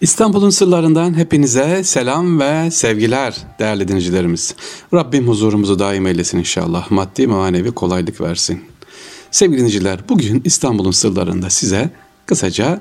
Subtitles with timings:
[0.00, 4.54] İstanbul'un sırlarından hepinize selam ve sevgiler değerli dinleyicilerimiz.
[4.94, 6.90] Rabbim huzurumuzu daim eylesin inşallah.
[6.90, 8.60] Maddi manevi kolaylık versin.
[9.30, 11.90] Sevgili dinleyiciler bugün İstanbul'un sırlarında size
[12.26, 12.80] kısaca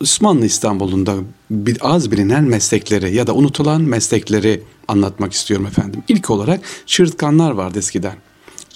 [0.00, 1.14] Osmanlı İstanbul'unda
[1.50, 6.02] bir az bilinen meslekleri ya da unutulan meslekleri anlatmak istiyorum efendim.
[6.08, 8.16] İlk olarak çığırtkanlar vardı eskiden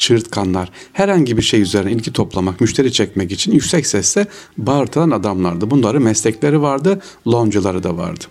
[0.01, 4.27] çığırtkanlar, herhangi bir şey üzerine ilgi toplamak, müşteri çekmek için yüksek sesle
[4.59, 5.71] bağırtılan adamlardı.
[5.71, 8.25] Bunların meslekleri vardı, loncaları da vardı.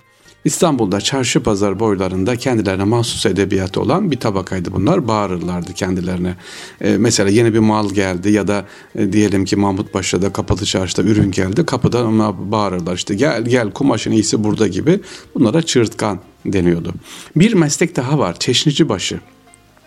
[0.44, 5.08] İstanbul'da çarşı pazar boylarında kendilerine mahsus edebiyatı olan bir tabakaydı bunlar.
[5.08, 6.34] Bağırırlardı kendilerine.
[6.80, 8.64] Ee, mesela yeni bir mal geldi ya da
[8.94, 11.66] e, diyelim ki Mahmutpaşa'da kapalı çarşıda ürün geldi.
[11.66, 15.00] Kapıdan ona bağırırlar işte gel gel kumaşın iyisi burada gibi.
[15.34, 16.94] Bunlara çığırtkan deniyordu.
[17.36, 19.20] Bir meslek daha var çeşnici başı.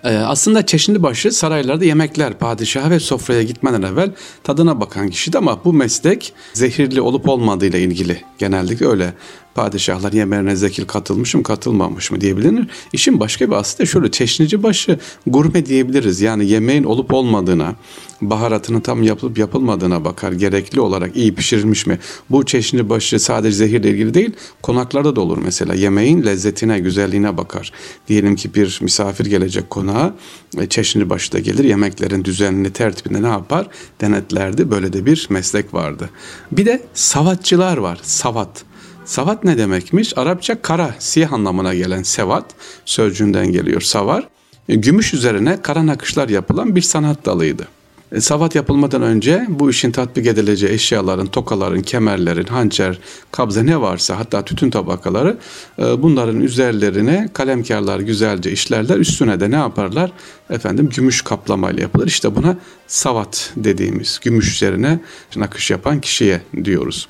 [0.03, 4.11] Ee, aslında çeşitli başı saraylarda yemekler, padişaha ve sofraya gitmeden evvel
[4.43, 9.13] tadına bakan kişiydi ama bu meslek zehirli olup olmadığıyla ilgili genellikle öyle
[9.55, 12.67] padişahlar yemeğine zekil katılmış mı katılmamış mı diyebilir.
[12.93, 16.21] İşin başka bir aslı da şöyle çeşnici başı gurme diyebiliriz.
[16.21, 17.75] Yani yemeğin olup olmadığına,
[18.21, 20.31] baharatını tam yapılıp yapılmadığına bakar.
[20.31, 21.99] Gerekli olarak iyi pişirilmiş mi?
[22.29, 25.73] Bu çeşnici başı sadece zehirle ilgili değil, konaklarda da olur mesela.
[25.73, 27.71] Yemeğin lezzetine, güzelliğine bakar.
[28.07, 30.15] Diyelim ki bir misafir gelecek konağa,
[30.57, 31.63] e, çeşnici başı da gelir.
[31.63, 33.67] Yemeklerin düzenini, tertibinde ne yapar?
[34.01, 34.71] Denetlerdi.
[34.71, 36.09] Böyle de bir meslek vardı.
[36.51, 37.99] Bir de savatçılar var.
[38.03, 38.65] Savat.
[39.05, 40.17] Savat ne demekmiş?
[40.17, 42.45] Arapça kara, siyah anlamına gelen sevat
[42.85, 43.81] sözcüğünden geliyor.
[43.81, 44.27] Savar,
[44.69, 47.67] e, gümüş üzerine kara nakışlar yapılan bir sanat dalıydı.
[48.11, 52.99] E, savat yapılmadan önce bu işin tatbik edileceği eşyaların, tokaların, kemerlerin, hançer,
[53.31, 55.37] kabze ne varsa hatta tütün tabakaları
[55.79, 58.97] e, bunların üzerlerine kalemkarlar güzelce işlerler.
[58.97, 60.11] Üstüne de ne yaparlar?
[60.49, 62.07] Efendim gümüş kaplamayla yapılır.
[62.07, 62.57] İşte buna
[62.87, 64.99] savat dediğimiz gümüş üzerine
[65.35, 67.07] nakış yapan kişiye diyoruz.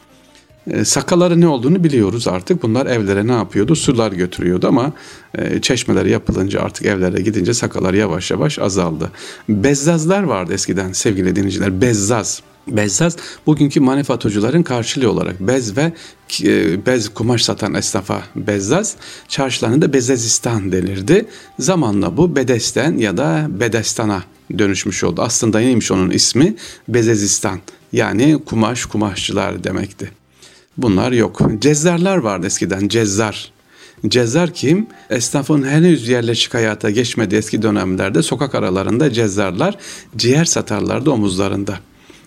[0.67, 2.63] E, sakaları ne olduğunu biliyoruz artık.
[2.63, 3.75] Bunlar evlere ne yapıyordu?
[3.75, 4.93] Sular götürüyordu ama
[5.37, 9.11] e, çeşmeler yapılınca artık evlere gidince sakalar yavaş yavaş azaldı.
[9.49, 11.81] Bezzazlar vardı eskiden sevgili dinleyiciler.
[11.81, 12.41] Bezzaz.
[12.67, 15.93] Bezzaz bugünkü manifaturcuların karşılığı olarak bez ve
[16.43, 18.95] e, bez kumaş satan esnafa bezzaz
[19.27, 21.25] çarşılarında bezezistan denirdi.
[21.59, 24.23] Zamanla bu bedesten ya da bedestana
[24.57, 25.21] dönüşmüş oldu.
[25.21, 26.55] Aslında neymiş onun ismi?
[26.87, 27.59] Bezezistan
[27.93, 30.22] yani kumaş kumaşçılar demekti.
[30.77, 31.41] Bunlar yok.
[31.59, 32.87] Cezzarlar vardı eskiden.
[32.87, 33.51] Cezzar.
[34.07, 34.87] Cezzar kim?
[35.09, 39.77] Esnafın henüz yerleşik hayata geçmediği eski dönemlerde sokak aralarında cezzarlar
[40.17, 41.79] ciğer satarlardı omuzlarında.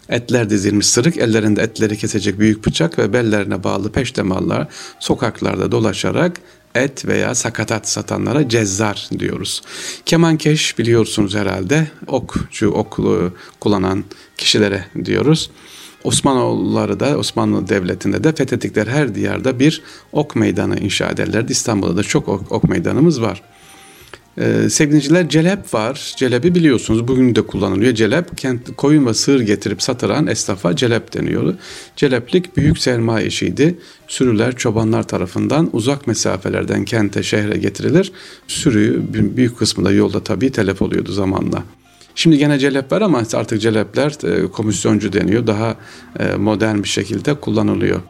[0.09, 4.69] Etler dizilmiş sırık, ellerinde etleri kesecek büyük bıçak ve bellerine bağlı peştemallar
[5.01, 6.41] sokaklarda dolaşarak
[6.75, 9.63] et veya sakatat satanlara cezzar diyoruz.
[10.07, 13.01] Kemankeş biliyorsunuz herhalde okçu, ok
[13.61, 14.05] kullanan
[14.37, 15.51] kişilere diyoruz.
[16.07, 21.53] Osmanoğulları da Osmanlı Devleti'nde de fethettikleri her diyarda bir ok meydanı inşa ederlerdi.
[21.53, 23.43] İstanbul'da da çok ok, ok meydanımız var.
[24.39, 26.15] Ee, sevgiliciler celep var.
[26.17, 27.95] Celebi biliyorsunuz bugün de kullanılıyor.
[27.95, 31.59] Celep kent, koyun ve sığır getirip satıran esnafa celep deniyordu.
[31.97, 33.79] Celeplik büyük sermaye işiydi.
[34.09, 38.13] Sürüler çobanlar tarafından uzak mesafelerden kente şehre getirilir.
[38.49, 39.03] Sürüyü
[39.37, 41.63] büyük kısmı da yolda tabii telef oluyordu zamanla.
[42.17, 45.47] Şimdi gene celep var ama artık celepler e, komisyoncu deniyor.
[45.47, 45.77] Daha
[46.19, 48.01] e, modern bir şekilde kullanılıyor.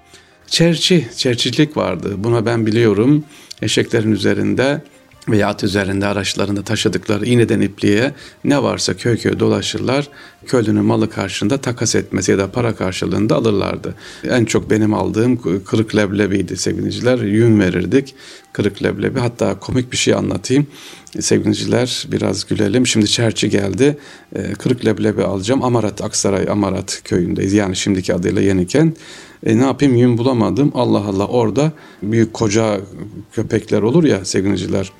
[0.46, 2.14] Çerçi, çerçicilik vardı.
[2.16, 3.24] Buna ben biliyorum.
[3.62, 4.82] Eşeklerin üzerinde
[5.28, 8.14] veya at üzerinde araçlarında taşıdıkları iğneden ipliğe
[8.44, 10.08] ne varsa köy köy dolaşırlar.
[10.46, 13.94] Köylünün malı karşında takas etmesi ya da para karşılığında alırlardı.
[14.24, 17.18] En çok benim aldığım kırık leblebiydi sevgiliciler.
[17.18, 18.14] Yün verirdik
[18.56, 19.18] kırık leblebi.
[19.18, 20.66] Hatta komik bir şey anlatayım.
[21.20, 22.86] Sevgiliciler biraz gülelim.
[22.86, 23.98] Şimdi çerçi geldi.
[24.36, 25.64] Ee, kırık leblebi alacağım.
[25.64, 27.52] Amarat, Aksaray Amarat köyündeyiz.
[27.52, 28.94] Yani şimdiki adıyla Yeniken.
[29.46, 30.72] E, ne yapayım yün bulamadım.
[30.74, 32.80] Allah Allah orada büyük koca
[33.32, 34.92] köpekler olur ya sevgiliciler.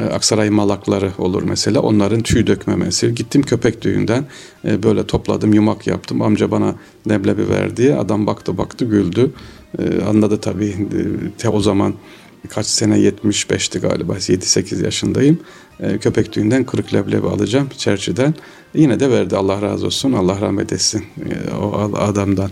[0.00, 1.80] E, Aksaray malakları olur mesela.
[1.80, 3.14] Onların tüy dökmemesi.
[3.14, 4.24] Gittim köpek düğünden
[4.64, 6.22] e, böyle topladım yumak yaptım.
[6.22, 6.74] Amca bana
[7.08, 7.94] leblebi verdi.
[7.94, 9.30] Adam baktı baktı güldü.
[9.78, 10.88] E, anladı tabii.
[11.38, 11.94] Te o zaman
[12.48, 15.38] kaç sene 75'ti galiba 7-8 yaşındayım.
[16.00, 18.34] Köpek düğünden kırık leblebi alacağım çerçiden.
[18.74, 21.04] Yine de verdi Allah razı olsun Allah rahmet etsin
[21.62, 22.50] o adamdan.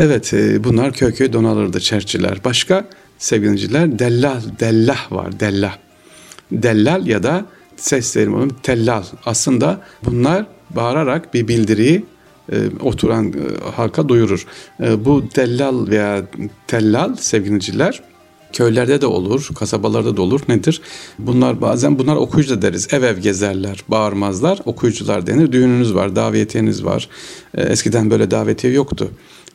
[0.00, 2.44] Evet e, bunlar köy köy donalırdı çerçiler.
[2.44, 2.84] Başka
[3.18, 5.76] sevgiliciler dellal, dellah var dellah.
[6.52, 9.02] Dellal ya da seslerim onun tellal.
[9.26, 12.04] Aslında bunlar bağırarak bir bildiriyi
[12.52, 14.46] e, oturan e, halka duyurur.
[14.78, 16.22] Bu dellal veya
[16.66, 18.02] tellal sevgiliciler
[18.52, 20.40] Köylerde de olur, kasabalarda da olur.
[20.48, 20.80] Nedir?
[21.18, 22.88] Bunlar bazen bunlar okuyucu da deriz.
[22.94, 24.58] Ev ev gezerler, bağırmazlar.
[24.64, 25.52] Okuyucular denir.
[25.52, 27.08] Düğününüz var, davetiyeniz var.
[27.54, 29.10] Eskiden böyle davetiye yoktu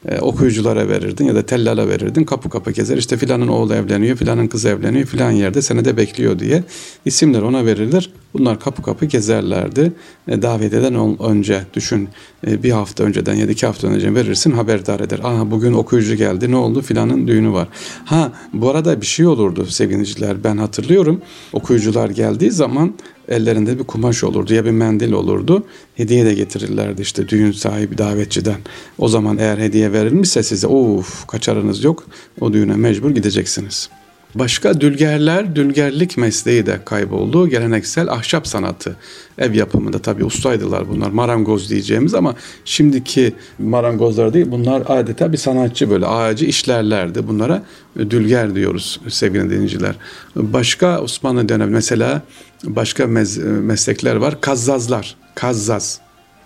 [0.07, 2.23] e, okuyuculara verirdin ya da tellala verirdin.
[2.23, 6.63] Kapı kapı gezer işte filanın oğlu evleniyor, filanın kızı evleniyor, filan yerde senede bekliyor diye
[7.05, 8.11] isimler ona verilir.
[8.33, 9.93] Bunlar kapı kapı gezerlerdi.
[10.27, 12.09] E, davet eden önce düşün
[12.47, 15.19] e, bir hafta önceden ya da iki hafta önce verirsin haberdar eder.
[15.23, 17.67] Aha bugün okuyucu geldi ne oldu filanın düğünü var.
[18.05, 21.21] Ha bu arada bir şey olurdu sevgiliciler ben hatırlıyorum.
[21.53, 22.93] Okuyucular geldiği zaman
[23.29, 25.63] ellerinde bir kumaş olurdu ya bir mendil olurdu.
[25.95, 28.57] Hediye de getirirlerdi işte düğün sahibi davetçiden.
[28.97, 32.03] O zaman eğer hediye verilmişse size of kaçarınız yok
[32.41, 33.89] o düğüne mecbur gideceksiniz.
[34.35, 37.49] Başka dülgerler, dülgerlik mesleği de kayboldu.
[37.49, 38.95] Geleneksel ahşap sanatı,
[39.37, 41.09] ev yapımında tabii ustaydılar bunlar.
[41.09, 42.35] Marangoz diyeceğimiz ama
[42.65, 47.27] şimdiki marangozlar değil bunlar adeta bir sanatçı böyle ağacı işlerlerdi.
[47.27, 47.63] Bunlara
[47.97, 49.95] dülger diyoruz sevgili dinleyiciler.
[50.35, 52.21] Başka Osmanlı dönemi mesela
[52.63, 54.41] başka mez- meslekler var.
[54.41, 55.99] Kazzazlar, kazzaz.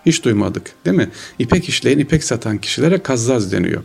[0.06, 1.08] Hiç duymadık değil mi?
[1.38, 3.82] İpek işleyen, ipek satan kişilere kazzaz deniyor.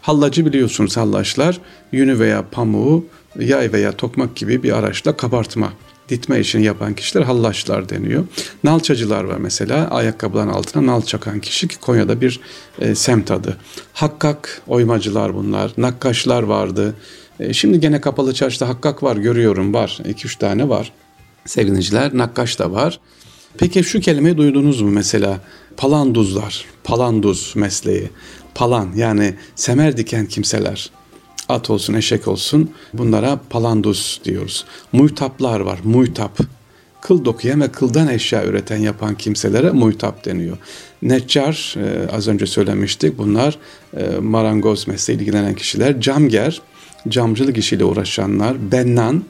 [0.00, 1.60] Hallacı biliyorsunuz hallaçlar
[1.92, 3.04] yünü veya pamuğu
[3.40, 5.72] yay veya tokmak gibi bir araçla kabartma,
[6.08, 8.24] ditme işini yapan kişiler hallaçlar deniyor.
[8.64, 12.40] Nalçacılar var mesela ayakkabıların altına nal çakan kişi ki Konya'da bir
[12.80, 13.56] e, semt adı.
[13.92, 16.94] Hakkak oymacılar bunlar, nakkaşlar vardı.
[17.40, 20.92] E, şimdi gene kapalı çarşıda hakkak var görüyorum var 2-3 tane var.
[21.44, 23.00] Sevgiliciler nakkaş da var.
[23.58, 25.40] Peki şu kelimeyi duydunuz mu mesela?
[25.76, 28.10] Palanduzlar, palanduz mesleği.
[28.54, 30.90] Palan yani semer diken kimseler.
[31.48, 34.64] At olsun, eşek olsun bunlara palanduz diyoruz.
[34.92, 36.38] Muytaplar var, muytap.
[37.00, 40.58] Kıl dokuyan ve kıldan eşya üreten yapan kimselere muytap deniyor.
[41.02, 43.58] Neccar, e, az önce söylemiştik bunlar
[43.96, 46.00] e, marangoz mesleği ilgilenen kişiler.
[46.00, 46.60] Camger,
[47.08, 48.72] camcılık işiyle uğraşanlar.
[48.72, 49.24] Bennan,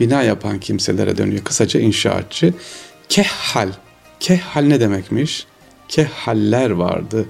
[0.00, 1.44] bina yapan kimselere dönüyor.
[1.44, 2.54] Kısaca inşaatçı.
[3.08, 3.68] Kehhal,
[4.20, 5.46] kehhal ne demekmiş?
[5.88, 7.24] Kehhaller vardı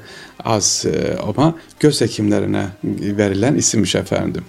[0.45, 2.67] az e, ama göz hekimlerine
[3.01, 4.45] verilen isimmiş efendim.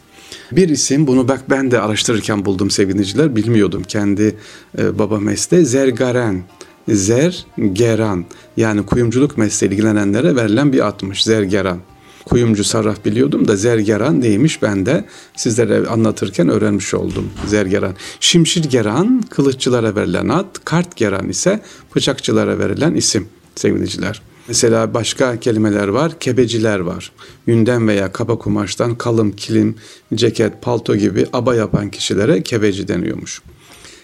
[0.52, 4.36] Bir isim bunu bak ben de araştırırken buldum sevgiliciler bilmiyordum kendi
[4.78, 6.44] e, baba mesleği Zergaren.
[6.88, 8.26] Zergeran
[8.58, 11.80] yani kuyumculuk mesleği ilgilenenlere verilen bir atmış Zergeran.
[12.26, 17.94] Kuyumcu sarraf biliyordum da zergeran neymiş ben de sizlere anlatırken öğrenmiş oldum zergeran.
[18.20, 21.62] Şimşirgeran kılıççılara verilen ad, kartgeran ise
[21.96, 24.22] bıçakçılara verilen isim sevgiliciler.
[24.48, 26.20] Mesela başka kelimeler var.
[26.20, 27.12] Kebeciler var.
[27.48, 29.76] Yünden veya kaba kumaştan kalın kilim,
[30.14, 33.42] ceket, palto gibi aba yapan kişilere kebeci deniyormuş.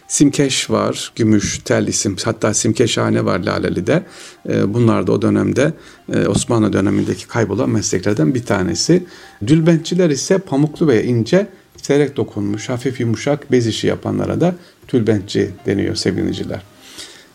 [0.07, 4.03] Simkeş var, gümüş, tel isim, hatta simkeşhane var Laleli'de.
[4.49, 5.73] Ee, bunlar da o dönemde
[6.13, 9.05] e, Osmanlı dönemindeki kaybolan mesleklerden bir tanesi.
[9.47, 11.47] Dülbentçiler ise pamuklu veya ince,
[11.77, 14.55] seyrek dokunmuş, hafif yumuşak bez işi yapanlara da
[14.87, 16.61] tülbentçi deniyor sevgiliciler.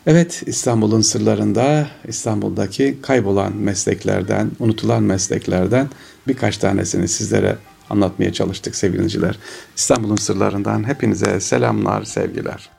[0.07, 5.89] Evet İstanbul'un sırlarında İstanbul'daki kaybolan mesleklerden, unutulan mesleklerden
[6.27, 7.57] birkaç tanesini sizlere
[7.89, 9.39] anlatmaya çalıştık sevgiliciler.
[9.75, 12.74] İstanbul'un sırlarından hepinize selamlar, sevgiler.